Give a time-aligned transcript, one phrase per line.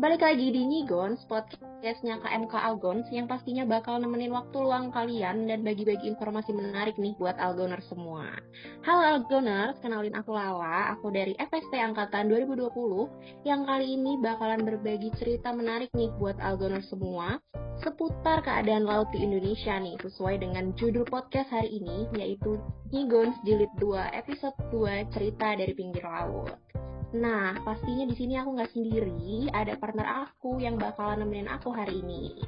[0.00, 5.60] Balik lagi di Nigons, podcastnya KMK Algons yang pastinya bakal nemenin waktu luang kalian dan
[5.60, 8.32] bagi-bagi informasi menarik nih buat Algoners semua.
[8.80, 15.12] Halo Algoners, kenalin aku Lala, aku dari FST Angkatan 2020 yang kali ini bakalan berbagi
[15.20, 17.36] cerita menarik nih buat Algoners semua
[17.84, 22.56] seputar keadaan laut di Indonesia nih, sesuai dengan judul podcast hari ini, yaitu
[22.88, 26.69] Nigons Jilid 2, episode 2, cerita dari pinggir laut.
[27.10, 31.98] Nah, pastinya di sini aku nggak sendiri, ada partner aku yang bakalan nemenin aku hari
[31.98, 32.38] ini.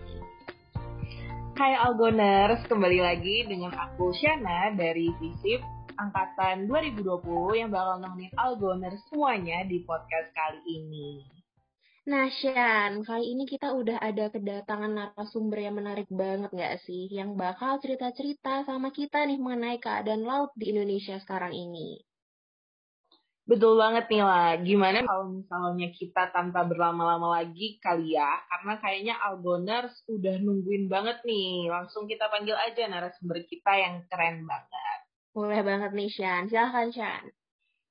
[1.59, 5.59] Hai Algoners, kembali lagi dengan aku Shana dari Visip
[5.99, 11.27] angkatan 2020 yang bakal nemenin Algoners semuanya di podcast kali ini.
[12.07, 17.11] Nah, Shan, kali ini kita udah ada kedatangan narasumber yang menarik banget nggak sih?
[17.11, 22.12] Yang bakal cerita-cerita sama kita nih mengenai keadaan laut di Indonesia sekarang ini.
[23.43, 24.55] Betul banget nih lah.
[24.63, 28.39] Gimana kalau misalnya kita tanpa berlama-lama lagi kali ya?
[28.47, 31.67] Karena kayaknya Algoners udah nungguin banget nih.
[31.67, 34.99] Langsung kita panggil aja narasumber kita yang keren banget.
[35.35, 36.47] Boleh banget nih, Shan.
[36.47, 37.25] Silahkan, Shan.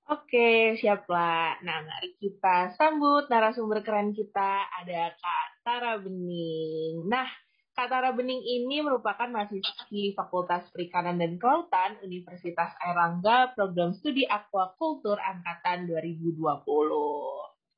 [0.07, 1.59] Oke, siap lah.
[1.67, 4.71] Nah, mari kita sambut narasumber keren kita.
[4.83, 7.11] Ada Kak Tara Bening.
[7.11, 7.27] Nah,
[7.71, 15.87] Katara Bening ini merupakan mahasiswi Fakultas Perikanan dan Kelautan Universitas Airlangga Program Studi Aquacultur Angkatan
[15.87, 16.61] 2020.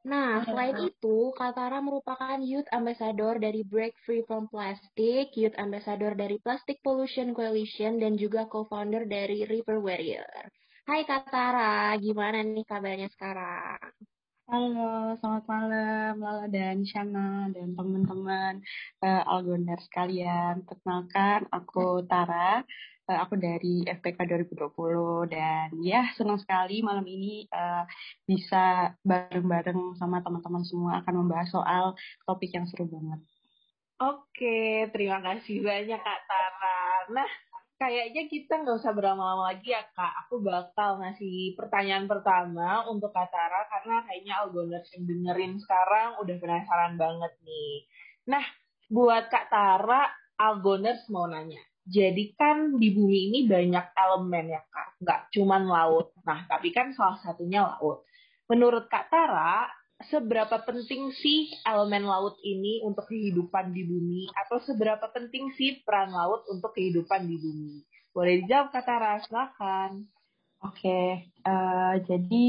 [0.03, 6.43] Nah, selain itu, Katara merupakan Youth Ambassador dari Break Free from Plastic, Youth Ambassador dari
[6.43, 10.51] Plastic Pollution Coalition, dan juga co-founder dari River Warrior.
[10.83, 13.79] Hai Katara, gimana nih kabarnya sekarang?
[14.43, 18.59] Halo, selamat malam Lala dan Shana dan teman-teman
[18.99, 20.67] uh, Algoner sekalian.
[20.67, 22.59] Perkenalkan, aku Tara,
[23.07, 24.19] uh, aku dari FPK
[24.51, 27.87] 2020 dan ya senang sekali malam ini uh,
[28.27, 31.95] bisa bareng-bareng sama teman-teman semua akan membahas soal
[32.27, 33.23] topik yang seru banget.
[34.03, 37.07] Oke, terima kasih banyak Kak Tara.
[37.15, 37.31] Nah,
[37.77, 40.13] kayaknya kita nggak usah berlama-lama lagi ya kak.
[40.25, 46.35] Aku bakal ngasih pertanyaan pertama untuk Kak Tara karena kayaknya Algoners yang dengerin sekarang udah
[46.39, 47.75] penasaran banget nih.
[48.29, 48.45] Nah,
[48.87, 51.61] buat Kak Tara, Algoners mau nanya.
[51.83, 56.15] Jadi kan di bumi ini banyak elemen ya kak, nggak cuman laut.
[56.23, 58.07] Nah, tapi kan salah satunya laut.
[58.47, 59.67] Menurut Kak Tara,
[60.09, 66.11] seberapa penting sih elemen laut ini untuk kehidupan di bumi atau seberapa penting sih peran
[66.11, 67.75] laut untuk kehidupan di bumi?
[68.13, 69.91] Boleh dijawab kata Raslakan.
[70.63, 71.07] Oke, okay,
[71.43, 72.47] uh, eh, jadi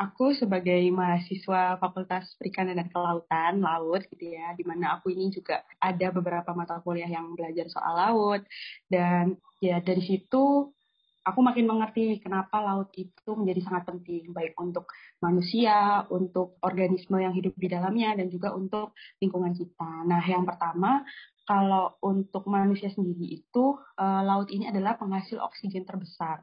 [0.00, 5.60] aku sebagai mahasiswa Fakultas Perikanan dan Kelautan laut gitu ya, di mana aku ini juga
[5.76, 8.42] ada beberapa mata kuliah yang belajar soal laut
[8.88, 10.72] dan ya dari situ
[11.22, 14.90] aku makin mengerti kenapa laut itu menjadi sangat penting baik untuk
[15.22, 20.06] manusia, untuk organisme yang hidup di dalamnya dan juga untuk lingkungan kita.
[20.06, 21.06] Nah, yang pertama
[21.46, 26.42] kalau untuk manusia sendiri itu uh, laut ini adalah penghasil oksigen terbesar.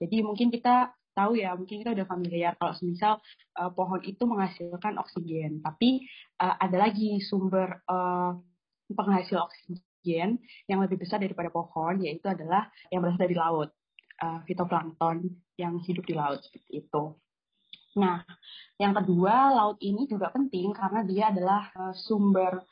[0.00, 3.20] Jadi mungkin kita tahu ya, mungkin kita udah familiar kalau semisal
[3.58, 6.04] uh, pohon itu menghasilkan oksigen, tapi
[6.40, 7.80] uh, ada lagi sumber
[8.88, 13.77] penghasil oksigen yang lebih besar daripada pohon, yaitu adalah yang berasal dari laut
[14.22, 17.02] uh, fitoplankton yang hidup di laut seperti itu.
[17.98, 18.22] Nah,
[18.78, 22.62] yang kedua, laut ini juga penting karena dia adalah uh, sumber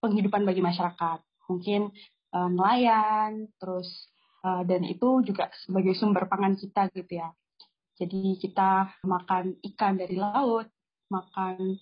[0.00, 1.20] penghidupan bagi masyarakat.
[1.50, 1.92] Mungkin
[2.32, 4.08] uh, nelayan, terus
[4.44, 7.28] uh, dan itu juga sebagai sumber pangan kita gitu ya.
[7.94, 10.66] Jadi kita makan ikan dari laut,
[11.12, 11.78] makan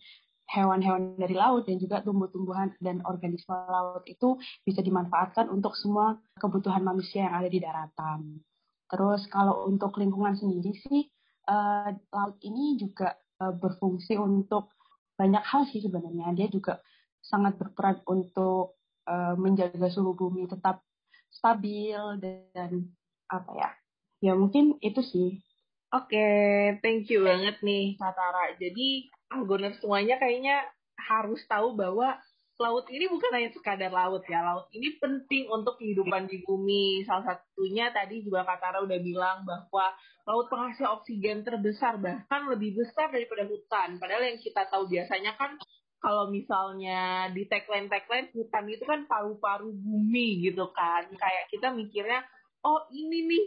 [0.52, 4.36] hewan-hewan dari laut dan juga tumbuh-tumbuhan dan organisme laut itu
[4.68, 8.44] bisa dimanfaatkan untuk semua kebutuhan manusia yang ada di daratan.
[8.92, 11.08] Terus kalau untuk lingkungan sendiri sih,
[11.48, 14.76] uh, laut ini juga uh, berfungsi untuk
[15.16, 16.36] banyak hal sih sebenarnya.
[16.36, 16.84] Dia juga
[17.24, 18.76] sangat berperan untuk
[19.08, 20.84] uh, menjaga suhu bumi tetap
[21.32, 22.92] stabil dan
[23.32, 23.70] apa ya?
[24.20, 25.40] Ya mungkin itu sih.
[25.92, 28.56] Oke, okay, thank you banget nih Satara.
[28.60, 30.68] Jadi Algoner semuanya kayaknya
[31.00, 32.20] harus tahu bahwa
[32.62, 34.38] laut ini bukan hanya sekadar laut ya.
[34.46, 37.02] Laut ini penting untuk kehidupan di bumi.
[37.02, 39.90] Salah satunya tadi juga Katara udah bilang bahwa
[40.22, 43.98] laut penghasil oksigen terbesar bahkan lebih besar daripada hutan.
[43.98, 45.58] Padahal yang kita tahu biasanya kan
[46.02, 51.10] kalau misalnya di tagline-tagline hutan itu kan paru-paru bumi gitu kan.
[51.10, 52.22] Kayak kita mikirnya,
[52.62, 53.44] oh ini nih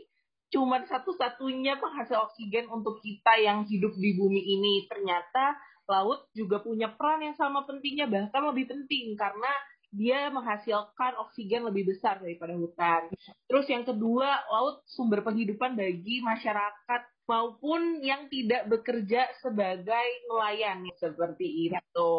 [0.56, 4.88] cuman satu-satunya penghasil oksigen untuk kita yang hidup di bumi ini.
[4.88, 9.52] Ternyata laut juga punya peran yang sama pentingnya bahkan lebih penting karena
[9.96, 13.08] dia menghasilkan oksigen lebih besar daripada hutan.
[13.48, 21.72] Terus yang kedua, laut sumber penghidupan bagi masyarakat maupun yang tidak bekerja sebagai nelayan seperti
[21.72, 22.14] itu.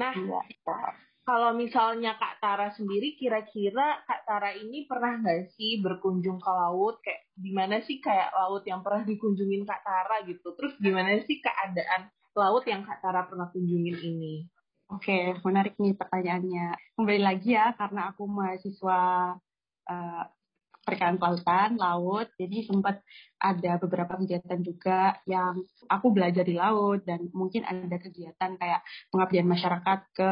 [0.00, 0.40] Nah, ya,
[1.28, 6.98] kalau misalnya Kak Tara sendiri, kira-kira Kak Tara ini pernah nggak sih berkunjung ke laut?
[7.04, 10.56] Kayak gimana sih kayak laut yang pernah dikunjungin Kak Tara gitu?
[10.56, 14.46] Terus gimana sih keadaan laut yang Kak Tara pernah kunjungin ini?
[14.90, 16.98] Oke, menarik nih pertanyaannya.
[16.98, 19.00] Kembali lagi ya, karena aku mahasiswa
[19.86, 20.24] uh,
[20.82, 22.98] perikanan kelautan, laut, jadi sempat
[23.38, 28.82] ada beberapa kegiatan juga yang aku belajar di laut dan mungkin ada kegiatan kayak
[29.14, 30.30] pengabdian masyarakat ke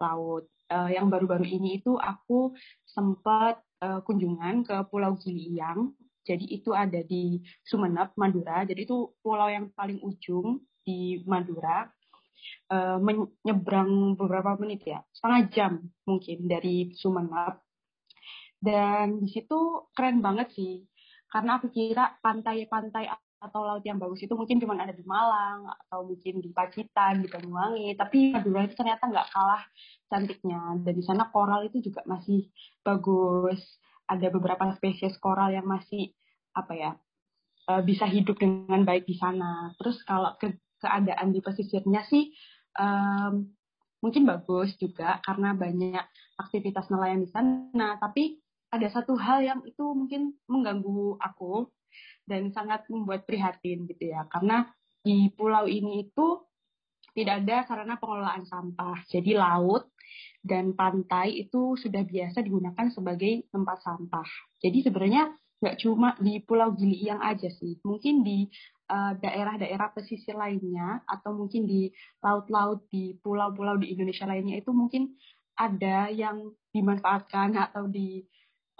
[0.00, 0.48] laut.
[0.68, 2.52] Uh, yang baru-baru ini itu aku
[2.88, 5.92] sempat uh, kunjungan ke Pulau Giliang,
[6.28, 8.60] jadi itu ada di Sumeneb, Madura.
[8.68, 11.84] Jadi itu pulau yang paling ujung di Madura.
[12.70, 15.72] Uh, menyeberang beberapa menit ya, setengah jam
[16.06, 17.60] mungkin dari Sumeneb
[18.58, 20.82] dan di situ keren banget sih
[21.30, 23.06] karena aku kira pantai-pantai
[23.38, 27.30] atau laut yang bagus itu mungkin cuma ada di Malang atau mungkin di Pacitan, di
[27.30, 29.62] Banyuwangi, tapi Madura itu ternyata nggak kalah
[30.10, 30.58] cantiknya.
[30.82, 32.50] Dan di sana koral itu juga masih
[32.82, 33.62] bagus.
[34.10, 36.10] Ada beberapa spesies koral yang masih
[36.56, 36.90] apa ya
[37.70, 39.70] eh, bisa hidup dengan baik di sana.
[39.78, 42.30] Terus kalau ke keadaan di pesisirnya sih
[42.78, 43.46] um,
[43.98, 46.04] mungkin bagus juga karena banyak
[46.38, 47.98] aktivitas nelayan di sana.
[47.98, 48.38] Tapi
[48.70, 51.66] ada satu hal yang itu mungkin mengganggu aku
[52.28, 54.28] dan sangat membuat prihatin gitu ya.
[54.30, 54.68] Karena
[55.02, 56.42] di pulau ini itu
[57.16, 59.02] tidak ada sarana pengelolaan sampah.
[59.10, 59.90] Jadi laut
[60.44, 64.28] dan pantai itu sudah biasa digunakan sebagai tempat sampah.
[64.62, 67.82] Jadi sebenarnya nggak cuma di Pulau Gili yang aja sih.
[67.82, 68.46] Mungkin di
[68.88, 71.92] daerah-daerah uh, pesisir lainnya atau mungkin di
[72.24, 75.12] laut-laut di pulau-pulau di Indonesia lainnya itu mungkin
[75.58, 78.24] ada yang dimanfaatkan atau di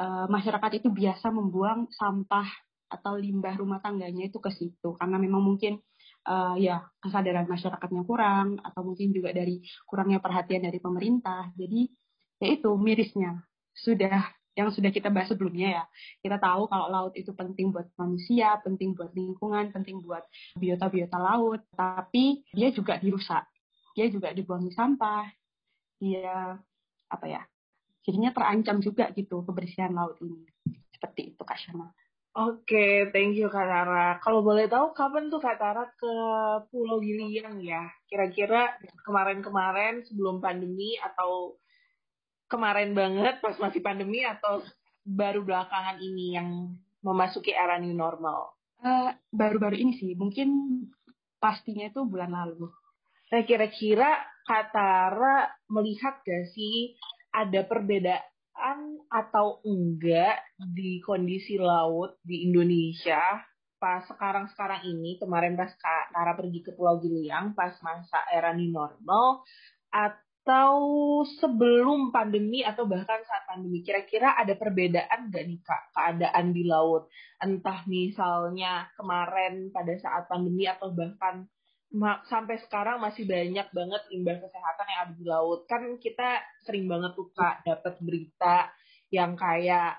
[0.01, 2.47] uh, masyarakat itu biasa membuang sampah
[2.89, 4.97] atau limbah rumah tangganya itu ke situ.
[4.97, 5.77] Karena memang mungkin
[6.25, 11.53] uh, ya kesadaran masyarakatnya kurang atau mungkin juga dari kurangnya perhatian dari pemerintah.
[11.59, 11.91] Jadi
[12.41, 13.45] ya itu mirisnya.
[13.77, 15.85] Sudah yang sudah kita bahas sebelumnya ya
[16.19, 20.27] kita tahu kalau laut itu penting buat manusia penting buat lingkungan penting buat
[20.59, 23.47] biota-biota laut tapi dia juga dirusak
[23.95, 25.31] dia juga dibuang sampah
[26.03, 26.59] dia
[27.07, 27.43] apa ya
[28.03, 30.43] jadinya terancam juga gitu kebersihan laut ini
[30.99, 31.95] seperti itu Kak Syama.
[32.39, 34.19] Oke, okay, thank you Kak Tara.
[34.23, 36.13] Kalau boleh tahu kapan tuh Kak Tara ke
[36.71, 37.87] Pulau Giliang ya?
[38.07, 41.59] Kira-kira kemarin-kemarin sebelum pandemi atau
[42.49, 44.65] kemarin banget pas masih pandemi atau
[45.05, 46.75] baru belakangan ini yang
[47.05, 48.59] memasuki era new normal?
[48.83, 50.49] eh, baru-baru ini sih, mungkin
[51.39, 52.71] pastinya itu bulan lalu.
[53.29, 54.19] Nah kira-kira
[54.49, 56.97] Kak Tara melihat gak sih
[57.35, 58.79] ada perbedaan
[59.13, 63.21] atau enggak di kondisi laut di Indonesia
[63.79, 68.73] pas sekarang-sekarang ini kemarin pas Kak Tara pergi ke Pulau Giliang pas masa era new
[68.75, 69.47] normal
[70.49, 70.81] atau
[71.29, 77.13] sebelum pandemi atau bahkan saat pandemi kira-kira ada perbedaan nggak nih Kak keadaan di laut
[77.37, 81.45] entah misalnya kemarin pada saat pandemi atau bahkan
[82.33, 85.65] sampai sekarang masih banyak banget limbah kesehatan yang ada di laut.
[85.69, 88.69] Kan kita sering banget tuh kak dapat berita
[89.09, 89.97] yang kayak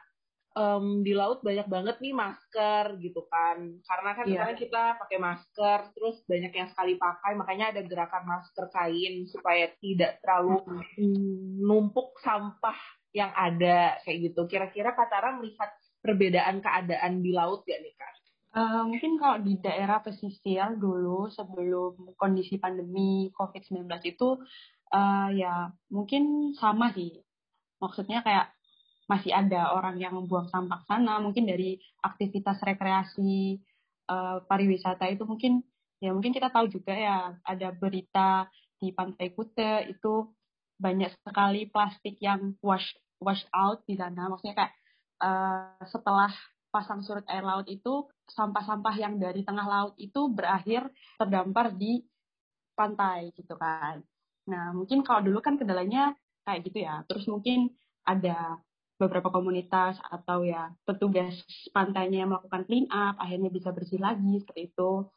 [0.59, 3.79] um, di laut banyak banget nih masker gitu kan.
[3.88, 4.33] Karena kan yeah.
[4.35, 9.71] sekarang kita pakai masker, terus banyak yang sekali pakai, makanya ada gerakan masker kain supaya
[9.80, 10.59] tidak terlalu
[10.99, 11.63] mm.
[11.63, 12.75] numpuk sampah
[13.16, 14.45] yang ada kayak gitu.
[14.51, 15.71] Kira-kira Katara melihat
[16.04, 18.13] perbedaan keadaan di laut gak nih kak?
[18.49, 24.42] Uh, mungkin kalau di daerah pesisir dulu sebelum kondisi pandemi COVID-19 itu
[24.89, 27.21] uh, ya mungkin sama sih.
[27.78, 28.49] Maksudnya kayak
[29.09, 33.57] masih ada orang yang membuang sampah sana, mungkin dari aktivitas rekreasi
[34.06, 35.66] uh, pariwisata itu mungkin
[35.97, 38.45] ya mungkin kita tahu juga ya ada berita
[38.78, 40.30] di Pantai Kute itu
[40.80, 44.31] banyak sekali plastik yang wash wash out di sana.
[44.31, 44.73] Maksudnya kayak
[45.19, 46.31] uh, setelah
[46.69, 50.85] pasang surut air laut itu sampah-sampah yang dari tengah laut itu berakhir
[51.18, 52.06] terdampar di
[52.78, 53.99] pantai gitu kan.
[54.47, 56.16] Nah mungkin kalau dulu kan kendalanya
[56.47, 57.04] kayak gitu ya.
[57.09, 57.73] Terus mungkin
[58.07, 58.61] ada
[58.99, 61.39] beberapa komunitas atau ya petugas
[61.71, 65.07] pantainya yang melakukan clean up akhirnya bisa bersih lagi seperti itu.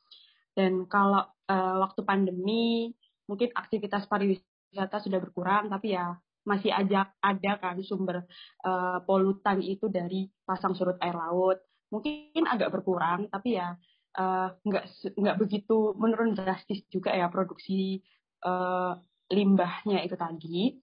[0.54, 2.94] Dan kalau uh, waktu pandemi
[3.26, 8.26] mungkin aktivitas pariwisata sudah berkurang tapi ya masih aja ada kan sumber
[8.66, 11.58] uh, polutan itu dari pasang surut air laut.
[11.90, 13.76] Mungkin agak berkurang, tapi ya
[14.18, 14.84] uh, nggak
[15.18, 18.00] nggak begitu menurun drastis juga ya produksi
[18.46, 18.96] uh,
[19.30, 20.78] limbahnya itu tadi.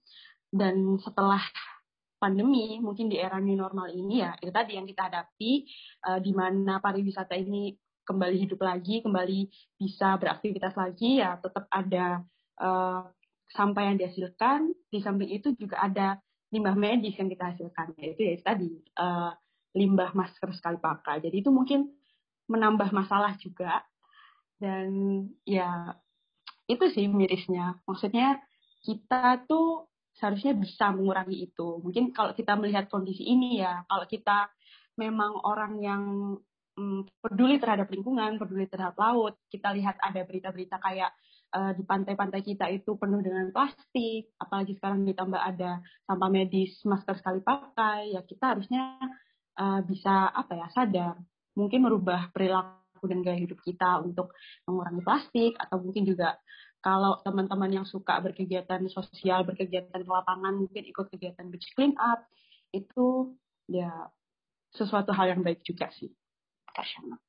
[0.50, 1.42] Dan setelah
[2.20, 5.64] pandemi, mungkin di era new normal ini ya itu tadi yang kita hadapi,
[6.04, 7.74] uh, di mana pariwisata ini
[8.04, 9.48] kembali hidup lagi, kembali
[9.80, 12.20] bisa beraktivitas lagi, ya tetap ada
[12.60, 13.08] uh,
[13.56, 18.34] sampah yang dihasilkan, di samping itu juga ada limbah medis yang kita hasilkan, yaitu ya
[18.42, 19.32] tadi uh,
[19.74, 21.22] limbah masker sekali pakai.
[21.22, 21.90] Jadi itu mungkin
[22.50, 23.86] menambah masalah juga.
[24.58, 24.90] Dan
[25.46, 25.94] ya
[26.66, 27.78] itu sih mirisnya.
[27.86, 28.42] Maksudnya
[28.82, 29.89] kita tuh
[30.20, 31.80] seharusnya bisa mengurangi itu.
[31.80, 34.52] Mungkin kalau kita melihat kondisi ini ya, kalau kita
[35.00, 36.02] memang orang yang
[36.76, 41.10] hmm, peduli terhadap lingkungan, peduli terhadap laut, kita lihat ada berita-berita kayak
[41.56, 47.16] uh, di pantai-pantai kita itu penuh dengan plastik, apalagi sekarang ditambah ada sampah medis, masker
[47.18, 49.00] sekali pakai, ya kita harusnya
[49.58, 51.16] uh, bisa apa ya sadar,
[51.56, 54.36] mungkin merubah perilaku dan gaya hidup kita untuk
[54.68, 56.36] mengurangi plastik atau mungkin juga
[56.80, 62.24] kalau teman-teman yang suka berkegiatan sosial, berkegiatan ke lapangan, mungkin ikut kegiatan beach clean up,
[62.72, 63.36] itu
[63.68, 64.08] ya
[64.72, 66.08] sesuatu hal yang baik juga sih.
[66.72, 67.20] Kasyana.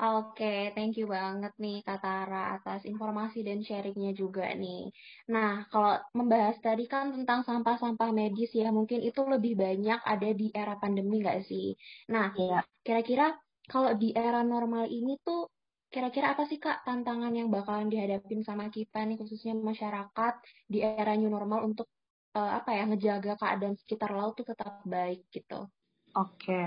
[0.00, 4.88] Oke, thank you banget nih Kak Tara atas informasi dan sharingnya juga nih.
[5.28, 10.48] Nah, kalau membahas tadi kan tentang sampah-sampah medis ya, mungkin itu lebih banyak ada di
[10.56, 11.76] era pandemi nggak sih?
[12.08, 12.64] Nah, ya.
[12.80, 13.36] kira-kira
[13.68, 15.52] kalau di era normal ini tuh,
[15.90, 20.34] kira-kira apa sih Kak tantangan yang bakalan dihadapin sama kita nih, khususnya masyarakat
[20.70, 21.90] di era new normal untuk
[22.38, 25.66] uh, apa ya, ngejaga keadaan sekitar laut tuh tetap baik gitu?
[26.14, 26.62] Oke,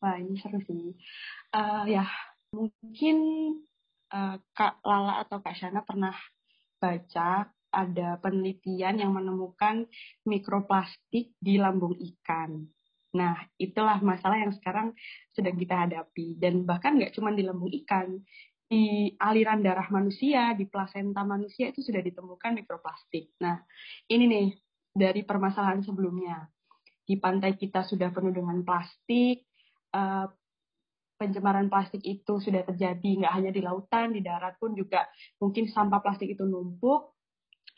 [0.00, 0.96] Wah, ini seru sih.
[1.52, 2.08] Uh, ya,
[2.50, 3.18] Mungkin
[4.10, 6.14] uh, Kak Lala atau Kak Shana pernah
[6.82, 9.86] baca ada penelitian yang menemukan
[10.26, 12.66] mikroplastik di lambung ikan.
[13.10, 14.94] Nah, itulah masalah yang sekarang
[15.34, 16.38] sedang kita hadapi.
[16.38, 18.22] Dan bahkan nggak cuma di lambung ikan,
[18.70, 23.34] di aliran darah manusia, di plasenta manusia itu sudah ditemukan mikroplastik.
[23.42, 23.58] Nah,
[24.06, 24.48] ini nih
[24.94, 26.46] dari permasalahan sebelumnya.
[27.02, 29.42] Di pantai kita sudah penuh dengan plastik,
[29.90, 30.30] uh,
[31.18, 35.04] pencemaran plastik itu sudah terjadi nggak hanya di lautan, di darat pun juga
[35.42, 37.18] mungkin sampah plastik itu numpuk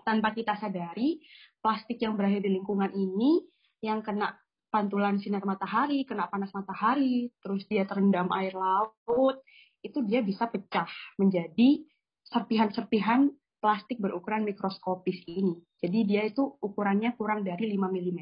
[0.05, 1.19] tanpa kita sadari
[1.63, 3.43] plastik yang berakhir di lingkungan ini
[3.83, 4.42] yang kena
[4.73, 9.45] pantulan sinar matahari, kena panas matahari, terus dia terendam air laut,
[9.85, 10.89] itu dia bisa pecah
[11.21, 11.85] menjadi
[12.25, 13.29] serpihan-serpihan
[13.63, 15.55] plastik berukuran mikroskopis ini.
[15.79, 18.21] Jadi dia itu ukurannya kurang dari 5 mm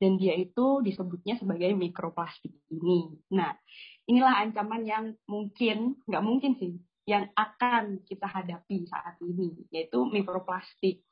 [0.00, 3.12] dan dia itu disebutnya sebagai mikroplastik ini.
[3.34, 3.52] Nah,
[4.08, 11.04] inilah ancaman yang mungkin, nggak mungkin sih, yang akan kita hadapi saat ini, yaitu mikroplastik.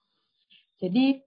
[0.81, 1.25] Jadi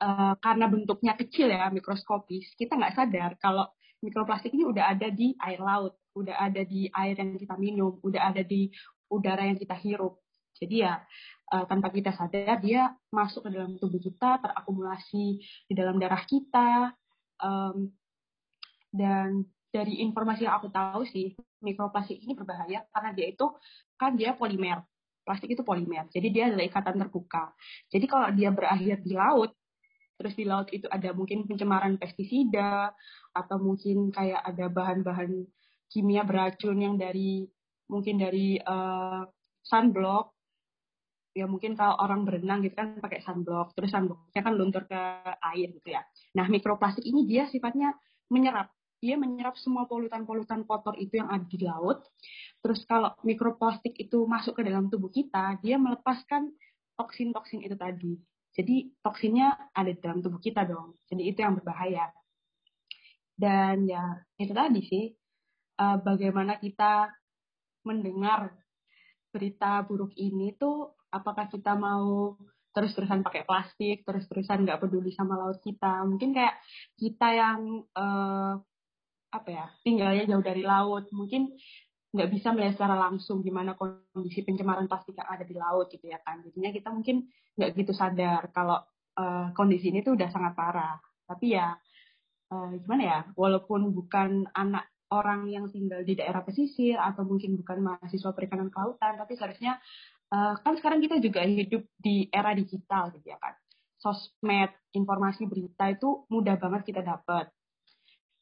[0.00, 3.68] uh, karena bentuknya kecil ya, mikroskopis, kita nggak sadar kalau
[4.04, 8.32] mikroplastik ini udah ada di air laut, udah ada di air yang kita minum, udah
[8.32, 8.68] ada di
[9.08, 10.20] udara yang kita hirup.
[10.56, 11.00] Jadi ya
[11.52, 15.26] uh, tanpa kita sadar dia masuk ke dalam tubuh kita, terakumulasi
[15.68, 16.92] di dalam darah kita,
[17.44, 17.92] um,
[18.92, 23.46] dan dari informasi yang aku tahu sih mikroplastik ini berbahaya karena dia itu
[24.00, 24.84] kan dia polimer.
[25.26, 27.50] Plastik itu polimer, jadi dia adalah ikatan terbuka.
[27.90, 29.58] Jadi kalau dia berakhir di laut,
[30.16, 32.92] terus di laut itu ada mungkin pencemaran pestisida
[33.36, 35.44] atau mungkin kayak ada bahan-bahan
[35.92, 37.46] kimia beracun yang dari
[37.86, 39.22] mungkin dari uh,
[39.62, 40.36] sunblock
[41.36, 44.96] ya mungkin kalau orang berenang gitu kan pakai sunblock, terus sunblocknya kan luntur ke
[45.52, 46.00] air gitu ya.
[46.32, 47.92] Nah mikroplastik ini dia sifatnya
[48.32, 48.72] menyerap,
[49.04, 52.08] dia menyerap semua polutan-polutan kotor itu yang ada di laut.
[52.64, 56.48] Terus kalau mikroplastik itu masuk ke dalam tubuh kita, dia melepaskan
[56.96, 58.16] toksin-toksin itu tadi.
[58.56, 60.96] Jadi toksinnya ada di dalam tubuh kita dong.
[61.12, 62.08] Jadi itu yang berbahaya.
[63.36, 65.04] Dan ya itu tadi sih,
[65.76, 67.12] uh, bagaimana kita
[67.84, 68.56] mendengar
[69.28, 72.34] berita buruk ini tuh apakah kita mau
[72.72, 76.04] terus-terusan pakai plastik, terus-terusan nggak peduli sama laut kita.
[76.08, 76.56] Mungkin kayak
[76.96, 77.60] kita yang
[77.92, 78.56] uh,
[79.32, 81.52] apa ya tinggalnya jauh dari laut, mungkin
[82.16, 86.16] nggak bisa melihat secara langsung gimana kondisi pencemaran plastik yang ada di laut gitu ya
[86.24, 86.40] kan.
[86.40, 87.28] Jadinya kita mungkin
[87.60, 88.80] nggak gitu sadar kalau
[89.20, 90.96] uh, kondisi ini tuh udah sangat parah.
[91.28, 91.76] Tapi ya
[92.52, 97.78] uh, gimana ya, walaupun bukan anak orang yang tinggal di daerah pesisir atau mungkin bukan
[97.78, 99.78] mahasiswa perikanan kelautan, tapi seharusnya
[100.32, 103.54] uh, kan sekarang kita juga hidup di era digital gitu ya kan.
[103.96, 107.48] Sosmed, informasi berita itu mudah banget kita dapat.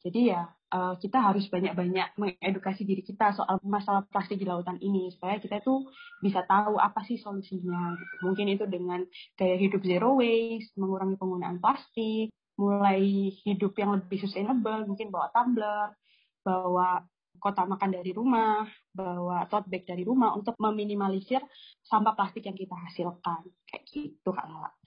[0.05, 5.15] Jadi ya uh, kita harus banyak-banyak mengedukasi diri kita soal masalah plastik di lautan ini
[5.15, 5.87] supaya kita itu
[6.19, 8.15] bisa tahu apa sih solusinya gitu.
[8.27, 9.07] Mungkin itu dengan
[9.39, 15.95] gaya hidup zero waste, mengurangi penggunaan plastik, mulai hidup yang lebih sustainable, mungkin bawa tumbler,
[16.43, 17.07] bawa
[17.39, 21.43] kotak makan dari rumah, bawa tote bag dari rumah untuk meminimalisir
[21.85, 23.47] sampah plastik yang kita hasilkan.
[23.67, 24.84] Kayak gitu, Kak Lala.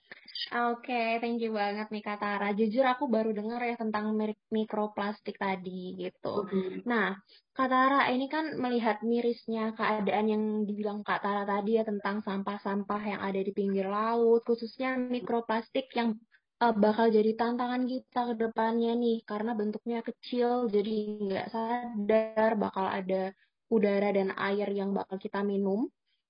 [0.48, 2.54] Oke, okay, thank you banget nih Kak Tara.
[2.56, 4.14] Jujur aku baru dengar ya tentang
[4.48, 6.46] mikroplastik tadi gitu.
[6.46, 6.88] Mm-hmm.
[6.88, 7.18] Nah,
[7.52, 13.02] Kak Tara ini kan melihat mirisnya keadaan yang dibilang Kak Tara tadi ya tentang sampah-sampah
[13.02, 16.16] yang ada di pinggir laut, khususnya mikroplastik yang
[16.62, 20.96] uh, bakal jadi tantangan kita ke depannya nih karena bentuknya kecil jadi
[21.28, 23.34] nggak sadar bakal ada
[23.68, 25.86] udara dan air yang bakal kita minum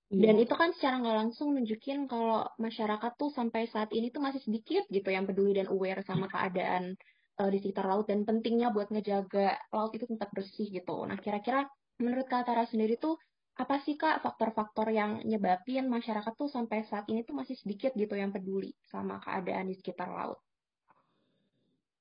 [0.09, 0.49] dan iya.
[0.49, 4.89] itu kan secara nggak langsung nunjukin kalau masyarakat tuh sampai saat ini tuh masih sedikit
[4.89, 6.97] gitu yang peduli dan aware sama keadaan
[7.37, 11.05] uh, di sekitar laut dan pentingnya buat ngejaga laut itu tetap bersih gitu.
[11.05, 11.69] Nah kira-kira
[12.01, 13.21] menurut Kak Tara sendiri tuh
[13.61, 18.17] apa sih Kak faktor-faktor yang nyebabin masyarakat tuh sampai saat ini tuh masih sedikit gitu
[18.17, 20.41] yang peduli sama keadaan di sekitar laut?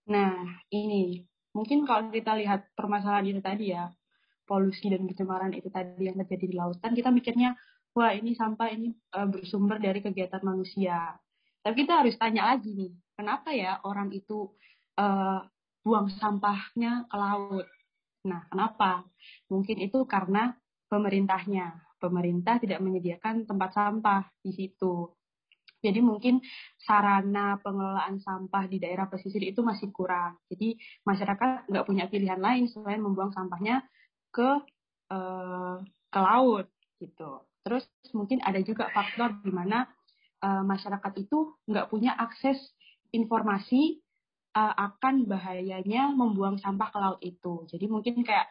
[0.08, 3.92] Nah ini mungkin kalau kita lihat permasalahan itu tadi ya
[4.48, 7.52] polusi dan pencemaran itu tadi yang terjadi di lautan kita mikirnya
[7.94, 11.16] wah ini sampah ini uh, bersumber dari kegiatan manusia.
[11.62, 14.52] Tapi kita harus tanya lagi nih, kenapa ya orang itu
[14.96, 15.44] uh,
[15.84, 17.68] buang sampahnya ke laut?
[18.28, 19.08] Nah, kenapa?
[19.48, 20.56] Mungkin itu karena
[20.92, 21.88] pemerintahnya.
[21.98, 25.18] Pemerintah tidak menyediakan tempat sampah di situ.
[25.82, 26.42] Jadi mungkin
[26.78, 30.38] sarana pengelolaan sampah di daerah pesisir itu masih kurang.
[30.46, 33.82] Jadi masyarakat nggak punya pilihan lain selain membuang sampahnya
[34.30, 34.62] ke
[35.10, 35.82] uh,
[36.14, 36.70] ke laut
[37.02, 37.47] gitu.
[37.68, 37.84] Terus
[38.16, 39.84] mungkin ada juga faktor di mana
[40.40, 42.56] uh, masyarakat itu nggak punya akses
[43.12, 44.00] informasi
[44.56, 47.68] uh, akan bahayanya membuang sampah ke laut itu.
[47.68, 48.48] Jadi mungkin kayak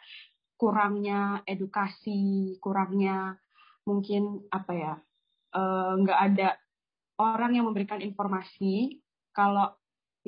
[0.61, 3.41] kurangnya edukasi, kurangnya
[3.89, 4.95] mungkin apa ya,
[5.57, 6.49] uh, nggak ada
[7.17, 9.01] orang yang memberikan informasi
[9.33, 9.73] kalau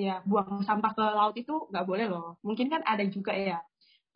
[0.00, 2.40] ya buang sampah ke laut itu nggak boleh loh.
[2.40, 3.61] Mungkin kan ada juga ya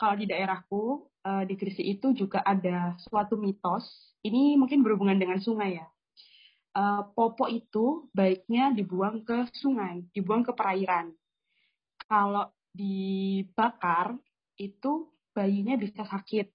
[0.02, 3.86] kalau di daerahku uh, di Gresik itu juga ada suatu mitos.
[4.26, 5.86] Ini mungkin berhubungan dengan sungai ya.
[6.74, 11.14] Uh, popok itu baiknya dibuang ke sungai, dibuang ke perairan.
[12.10, 14.18] Kalau dibakar
[14.58, 16.50] itu bayinya bisa sakit.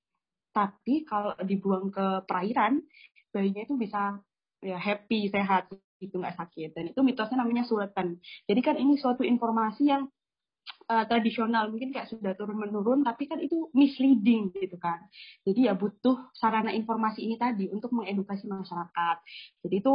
[0.51, 2.83] Tapi kalau dibuang ke perairan,
[3.31, 4.19] bayinya itu bisa
[4.59, 5.71] ya happy, sehat,
[6.03, 6.75] itu nggak sakit.
[6.75, 8.19] Dan itu mitosnya namanya sultan.
[8.43, 10.09] Jadi kan ini suatu informasi yang
[10.87, 11.69] uh, tradisional.
[11.69, 15.03] Mungkin kayak sudah turun menurun tapi kan itu misleading gitu kan.
[15.43, 19.17] Jadi ya butuh sarana informasi ini tadi untuk mengedukasi masyarakat.
[19.67, 19.93] Jadi itu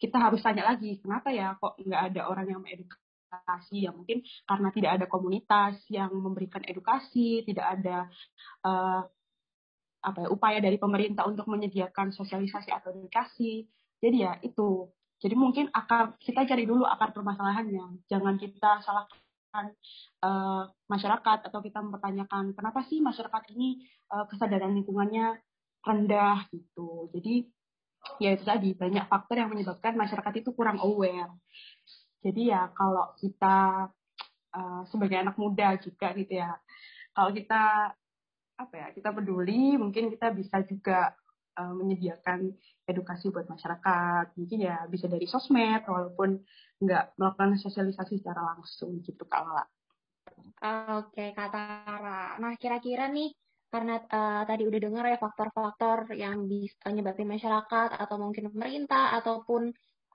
[0.00, 3.86] kita harus tanya lagi kenapa ya kok nggak ada orang yang mengedukasi?
[3.86, 8.10] Ya mungkin karena tidak ada komunitas yang memberikan edukasi tidak ada
[8.66, 9.00] uh,
[10.02, 13.68] apa ya upaya dari pemerintah untuk menyediakan sosialisasi atau edukasi.
[14.02, 14.90] Jadi ya itu.
[15.22, 18.10] Jadi mungkin akar kita cari dulu akar permasalahannya.
[18.10, 25.38] Jangan kita salahkan uh, masyarakat atau kita mempertanyakan kenapa sih masyarakat ini uh, kesadaran lingkungannya
[25.82, 27.10] rendah gitu.
[27.12, 27.46] Jadi
[28.18, 31.30] ya itu tadi banyak faktor yang menyebabkan masyarakat itu kurang aware.
[32.22, 33.90] Jadi ya kalau kita
[34.54, 36.54] uh, sebagai anak muda juga gitu ya,
[37.12, 37.92] kalau kita
[38.52, 41.16] apa ya kita peduli mungkin kita bisa juga
[41.58, 42.52] uh, menyediakan
[42.86, 46.42] edukasi buat masyarakat mungkin ya bisa dari sosmed walaupun
[46.82, 49.64] nggak melakukan sosialisasi secara langsung gitu Kak Lala.
[50.98, 52.38] Oke Kak Tara.
[52.38, 53.30] Nah kira-kira nih
[53.72, 59.72] karena uh, tadi udah dengar ya faktor-faktor yang bisa nyebabin masyarakat atau mungkin pemerintah ataupun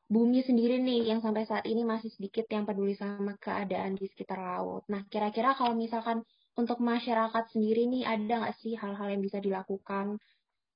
[0.08, 4.40] bumi sendiri nih yang sampai saat ini masih sedikit yang peduli sama keadaan di sekitar
[4.40, 4.88] laut.
[4.88, 6.24] Nah, kira-kira kalau misalkan
[6.56, 10.16] untuk masyarakat sendiri nih ada nggak sih hal-hal yang bisa dilakukan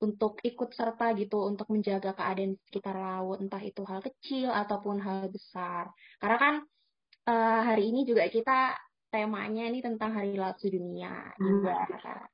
[0.02, 5.30] untuk ikut serta gitu untuk menjaga keadaan sekitar laut entah itu hal kecil ataupun hal
[5.30, 5.94] besar.
[6.18, 6.56] Karena kan
[7.30, 8.74] uh, hari ini juga kita
[9.14, 12.26] temanya ini tentang hari laut sedunia juga hmm.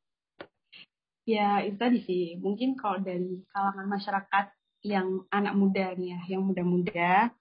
[1.27, 2.25] ya itu tadi sih.
[2.39, 4.45] Mungkin kalau dari kalangan masyarakat
[4.85, 7.33] yang anak muda nih ya yang muda-muda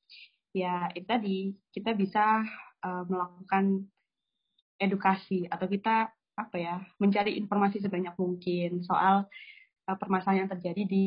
[0.56, 1.38] ya itu tadi
[1.70, 2.42] kita bisa
[2.82, 3.84] uh, melakukan
[4.80, 8.80] edukasi atau kita apa ya mencari informasi sebanyak mungkin.
[8.82, 9.28] Soal
[9.86, 11.06] uh, permasalahan yang terjadi di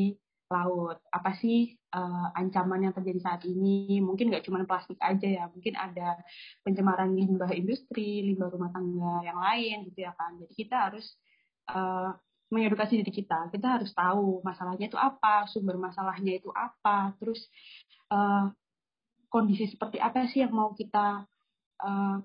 [0.50, 0.98] laut.
[1.14, 4.02] Apa sih uh, ancaman yang terjadi saat ini?
[4.02, 6.18] Mungkin nggak cuma plastik aja ya, mungkin ada
[6.66, 10.36] pencemaran limbah industri, limbah rumah tangga yang lain gitu ya kan.
[10.42, 11.06] Jadi kita harus
[11.70, 12.18] uh,
[12.50, 13.54] mengedukasi diri kita.
[13.54, 17.46] Kita harus tahu masalahnya itu apa, sumber masalahnya itu apa, terus
[18.10, 18.50] uh,
[19.30, 21.30] kondisi seperti apa sih yang mau kita
[21.86, 22.18] uh,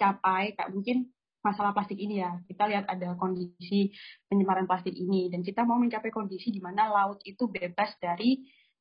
[0.00, 0.56] capai.
[0.56, 1.12] Kayak mungkin
[1.44, 2.40] masalah plastik ini ya.
[2.48, 3.92] Kita lihat ada kondisi
[4.26, 8.40] pencemaran plastik ini dan kita mau mencapai kondisi di mana laut itu bebas dari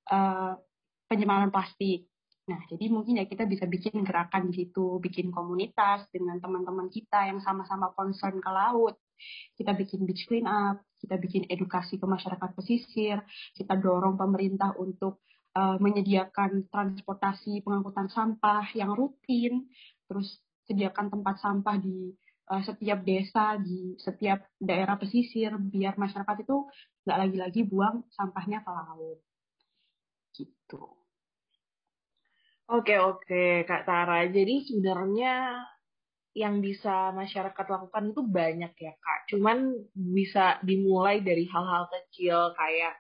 [0.10, 0.56] uh,
[1.52, 2.10] plastik.
[2.43, 7.32] Nah, jadi mungkin ya kita bisa bikin gerakan di situ, bikin komunitas dengan teman-teman kita
[7.32, 8.99] yang sama-sama concern ke laut.
[9.56, 13.23] Kita bikin beach clean up, kita bikin edukasi ke masyarakat pesisir,
[13.56, 15.23] kita dorong pemerintah untuk
[15.56, 19.71] uh, menyediakan transportasi pengangkutan sampah yang rutin,
[20.12, 22.12] terus sediakan tempat sampah di
[22.50, 26.68] uh, setiap desa, di setiap daerah pesisir, biar masyarakat itu
[27.04, 29.20] nggak lagi-lagi buang sampahnya ke laut.
[30.34, 30.84] Gitu.
[32.74, 34.26] Oke, oke, Kak Tara.
[34.28, 35.62] Jadi sebenarnya
[36.34, 39.20] yang bisa masyarakat lakukan itu banyak ya, Kak.
[39.30, 42.98] Cuman bisa dimulai dari hal-hal kecil kayak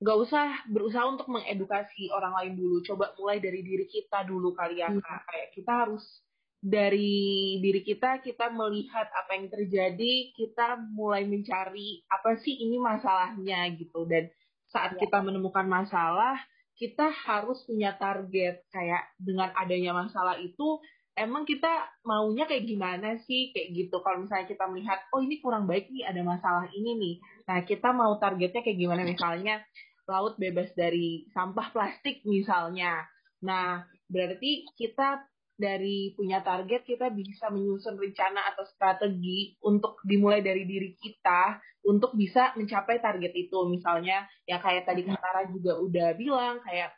[0.00, 4.80] nggak usah berusaha untuk mengedukasi orang lain dulu coba mulai dari diri kita dulu kali
[4.80, 4.96] ya hmm.
[5.04, 6.24] kak kayak kita harus
[6.60, 13.64] dari diri kita kita melihat apa yang terjadi kita mulai mencari apa sih ini masalahnya
[13.80, 14.04] gitu.
[14.04, 14.28] Dan
[14.68, 15.08] saat ya.
[15.08, 16.36] kita menemukan masalah
[16.76, 18.64] kita harus punya target.
[18.68, 20.80] Kayak dengan adanya masalah itu
[21.16, 23.56] emang kita maunya kayak gimana sih?
[23.56, 23.96] Kayak gitu.
[24.04, 27.14] Kalau misalnya kita melihat oh ini kurang baik nih ada masalah ini nih.
[27.48, 29.02] Nah kita mau targetnya kayak gimana?
[29.08, 29.64] Misalnya
[30.10, 33.06] laut bebas dari sampah plastik misalnya.
[33.40, 35.29] Nah, berarti kita
[35.60, 42.16] dari punya target kita bisa menyusun rencana atau strategi untuk dimulai dari diri kita untuk
[42.16, 43.68] bisa mencapai target itu.
[43.68, 46.96] Misalnya ya kayak tadi Katara juga udah bilang kayak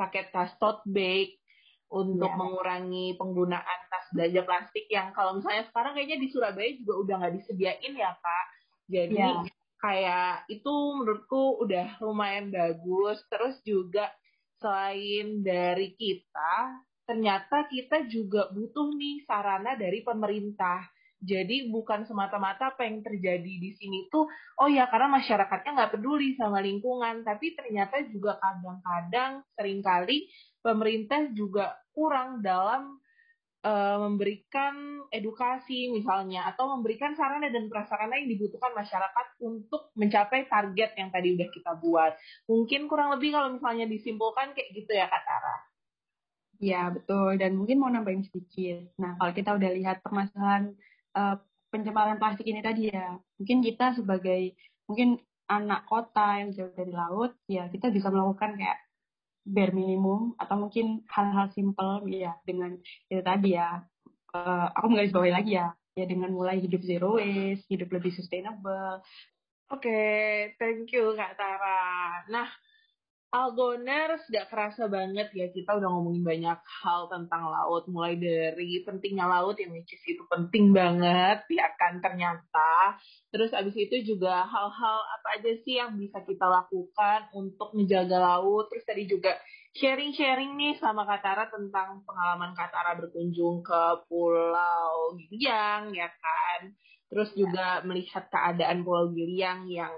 [0.00, 1.36] pakai tas tote bag
[1.92, 2.40] untuk yeah.
[2.40, 7.34] mengurangi penggunaan tas belanja plastik yang kalau misalnya sekarang kayaknya di Surabaya juga udah nggak
[7.36, 8.46] disediain ya kak.
[8.88, 9.44] Jadi yeah
[9.82, 14.06] kayak itu menurutku udah lumayan bagus terus juga
[14.62, 20.86] selain dari kita ternyata kita juga butuh nih sarana dari pemerintah
[21.22, 24.26] jadi bukan semata-mata apa yang terjadi di sini tuh
[24.58, 30.26] oh ya karena masyarakatnya nggak peduli sama lingkungan tapi ternyata juga kadang-kadang sering kali
[30.58, 32.98] pemerintah juga kurang dalam
[33.62, 40.90] uh, memberikan edukasi misalnya atau memberikan sarana dan prasarana yang dibutuhkan masyarakat untuk mencapai target
[40.98, 42.12] yang tadi udah kita buat.
[42.50, 45.71] Mungkin kurang lebih kalau misalnya disimpulkan kayak gitu ya Kak Tara.
[46.62, 47.42] Ya betul.
[47.42, 48.94] Dan mungkin mau nambahin sedikit.
[49.02, 50.78] Nah kalau kita udah lihat permasalahan
[51.18, 51.34] uh,
[51.74, 54.54] pencemaran plastik ini tadi ya, mungkin kita sebagai
[54.86, 55.18] mungkin
[55.50, 58.78] anak kota yang jauh dari laut, ya kita bisa melakukan kayak
[59.42, 62.78] bare minimum atau mungkin hal-hal simple ya dengan
[63.10, 63.82] itu tadi ya.
[64.32, 65.74] Uh, aku menggaris bawahi lagi ya.
[65.92, 69.02] Ya dengan mulai hidup zero waste hidup lebih sustainable.
[69.68, 72.22] Oke okay, thank you kak Tara.
[72.30, 72.48] Nah
[73.32, 77.88] Algoners gak kerasa banget ya kita udah ngomongin banyak hal tentang laut.
[77.88, 83.00] Mulai dari pentingnya laut yang which is itu penting banget ya kan ternyata.
[83.32, 88.68] Terus abis itu juga hal-hal apa aja sih yang bisa kita lakukan untuk menjaga laut.
[88.68, 89.32] Terus tadi juga
[89.80, 96.68] sharing-sharing nih sama Katara tentang pengalaman Katara berkunjung ke Pulau Giliang ya kan.
[97.08, 99.96] Terus juga melihat keadaan Pulau Giliang yang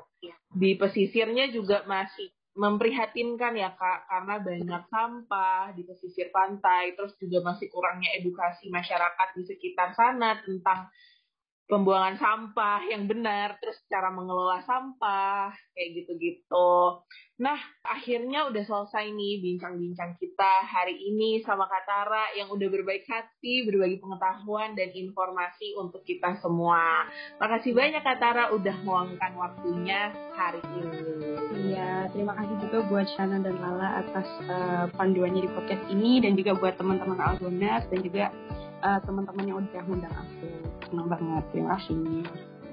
[0.55, 4.07] di pesisirnya juga masih memprihatinkan ya kak.
[4.07, 10.39] Karena banyak sampah di pesisir pantai terus juga masih kurangnya edukasi masyarakat di sekitar sana
[10.43, 10.89] tentang
[11.65, 17.01] pembuangan sampah yang benar, terus cara mengelola sampah, kayak gitu-gitu.
[17.35, 23.67] Nah, akhirnya udah selesai nih bincang-bincang kita hari ini sama Katara yang udah berbaik hati,
[23.67, 27.09] berbagi pengetahuan dan informasi untuk kita semua.
[27.43, 31.01] Makasih banyak Katara udah meluangkan waktunya hari ini.
[31.75, 36.37] Iya, terima kasih juga buat Shana dan Lala atas uh, panduannya di podcast ini dan
[36.39, 38.31] juga buat teman-teman Algonas dan juga
[38.85, 40.47] uh, teman-teman yang udah ngundang aku
[40.93, 41.97] senang banget terima kasih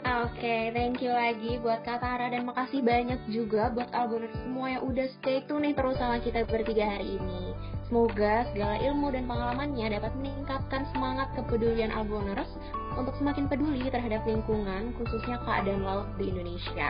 [0.02, 4.74] Oke, okay, thank you lagi buat Kak Tara dan makasih banyak juga buat Algoner semua
[4.74, 7.54] yang udah stay tune nih terus sama kita bertiga hari ini.
[7.86, 12.50] Semoga segala ilmu dan pengalamannya dapat meningkatkan semangat kepedulian Algoners
[12.97, 16.89] untuk semakin peduli terhadap lingkungan, khususnya keadaan laut di Indonesia.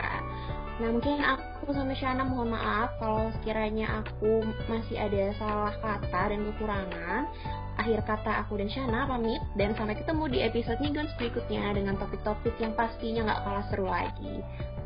[0.80, 4.40] Nah mungkin aku sama Shana mohon maaf kalau sekiranya aku
[4.72, 7.28] masih ada salah kata dan kekurangan
[7.76, 12.56] akhir kata aku dan Shana pamit dan sampai ketemu di episode Nigons berikutnya dengan topik-topik
[12.58, 14.40] yang pastinya nggak kalah seru lagi.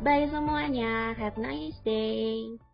[0.05, 2.66] Bye semuanya, have a nice day.